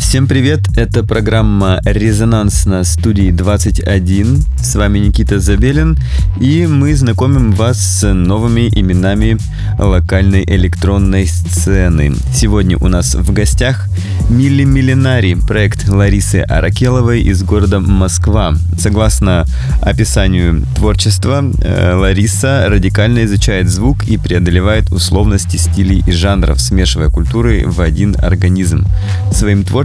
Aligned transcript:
Всем 0.00 0.26
привет, 0.26 0.62
это 0.76 1.04
программа 1.04 1.80
«Резонанс» 1.84 2.66
на 2.66 2.82
студии 2.82 3.30
21. 3.30 4.42
С 4.58 4.74
вами 4.74 4.98
Никита 4.98 5.38
Забелин, 5.38 5.96
и 6.40 6.66
мы 6.66 6.92
знакомим 6.96 7.52
вас 7.52 7.78
с 7.78 8.12
новыми 8.12 8.68
именами 8.68 9.38
локальной 9.78 10.42
электронной 10.42 11.28
сцены. 11.28 12.16
Сегодня 12.34 12.76
у 12.78 12.88
нас 12.88 13.14
в 13.14 13.32
гостях 13.32 13.86
Милли 14.28 14.64
Миллинари, 14.64 15.34
проект 15.34 15.88
Ларисы 15.88 16.40
Аракеловой 16.40 17.22
из 17.22 17.44
города 17.44 17.78
Москва. 17.78 18.54
Согласно 18.76 19.46
описанию 19.82 20.66
творчества, 20.74 21.44
э, 21.60 21.94
Лариса 21.94 22.66
радикально 22.68 23.24
изучает 23.24 23.68
звук 23.68 24.02
и 24.08 24.18
преодолевает 24.18 24.90
условности 24.90 25.58
стилей 25.58 26.02
и 26.04 26.10
жанров, 26.10 26.60
смешивая 26.60 27.08
культуры 27.08 27.62
в 27.66 27.80
один 27.80 28.16
организм. 28.20 28.84
Своим 29.30 29.62
творчеством 29.62 29.75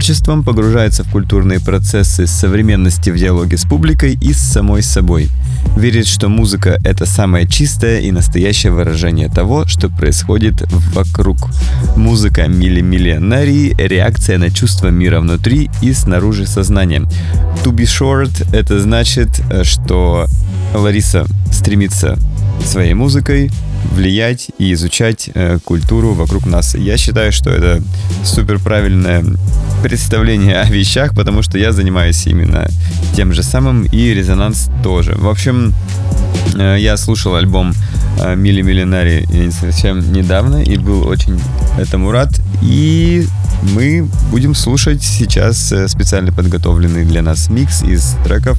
погружается 0.42 1.04
в 1.04 1.10
культурные 1.10 1.60
процессы 1.60 2.26
современности 2.26 3.10
в 3.10 3.18
диалоге 3.18 3.58
с 3.58 3.64
публикой 3.64 4.16
и 4.20 4.32
с 4.32 4.38
самой 4.38 4.82
собой. 4.82 5.28
Верит, 5.76 6.06
что 6.06 6.30
музыка— 6.30 6.80
это 6.84 7.04
самое 7.04 7.46
чистое 7.46 8.00
и 8.00 8.10
настоящее 8.10 8.72
выражение 8.72 9.28
того, 9.28 9.66
что 9.66 9.90
происходит 9.90 10.62
вокруг. 10.94 11.36
Музыка 11.94 12.48
Мили 12.48 12.80
Миллионарии— 12.80 13.74
реакция 13.78 14.38
на 14.38 14.50
чувство 14.50 14.88
мира 14.88 15.20
внутри 15.20 15.70
и 15.82 15.92
снаружи 15.92 16.46
сознания. 16.46 17.00
To 17.62 17.72
be 17.72 17.84
short— 17.84 18.46
это 18.54 18.80
значит, 18.80 19.42
что 19.62 20.26
Лариса 20.74 21.26
стремится 21.50 22.18
своей 22.64 22.94
музыкой 22.94 23.50
влиять 23.90 24.50
и 24.58 24.72
изучать 24.72 25.30
э, 25.34 25.58
культуру 25.64 26.14
вокруг 26.14 26.46
нас. 26.46 26.74
Я 26.74 26.96
считаю, 26.96 27.32
что 27.32 27.50
это 27.50 27.82
супер 28.24 28.58
правильное 28.58 29.24
представление 29.82 30.56
о 30.60 30.70
вещах, 30.70 31.14
потому 31.14 31.42
что 31.42 31.58
я 31.58 31.72
занимаюсь 31.72 32.26
именно 32.26 32.68
тем 33.14 33.32
же 33.32 33.42
самым, 33.42 33.84
и 33.84 34.14
резонанс 34.14 34.70
тоже. 34.82 35.14
В 35.16 35.28
общем, 35.28 35.74
э, 36.54 36.76
я 36.78 36.96
слушал 36.96 37.34
альбом 37.34 37.72
э, 38.20 38.34
Мили 38.36 38.62
Миллинари 38.62 39.26
совсем 39.50 40.12
недавно 40.12 40.62
и 40.62 40.76
был 40.76 41.06
очень 41.06 41.40
этому 41.78 42.10
рад. 42.10 42.30
И 42.62 43.26
мы 43.62 44.08
будем 44.30 44.54
слушать 44.54 45.02
сейчас 45.02 45.70
э, 45.72 45.86
специально 45.88 46.32
подготовленный 46.32 47.04
для 47.04 47.22
нас 47.22 47.48
микс 47.48 47.82
из 47.82 48.16
треков 48.24 48.58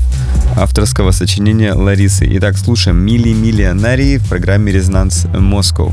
авторского 0.55 1.11
сочинения 1.11 1.73
Ларисы. 1.73 2.25
Итак, 2.37 2.57
слушаем 2.57 2.97
Мили 2.97 3.33
Миллионарии 3.33 4.17
в 4.17 4.27
программе 4.29 4.71
«Резонанс 4.71 5.12
Москва». 5.33 5.91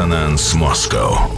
Резонанс 0.00 0.54
Москва. 0.54 1.29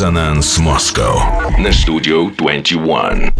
Резонанс 0.00 0.58
Москва 0.58 1.50
на 1.58 1.70
студию 1.74 2.32
21. 2.34 3.39